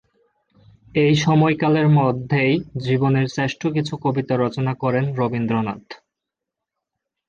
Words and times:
এই 0.95 1.13
সময়কালের 1.15 1.87
মধ্যেই 1.89 2.53
জীবনের 2.85 3.27
শ্রেষ্ঠ 3.27 3.61
কিছু 3.67 3.93
কবিতা 3.97 4.33
রচনা 4.37 4.73
করেন 4.73 5.05
রবীন্দ্রনাথ। 5.15 5.85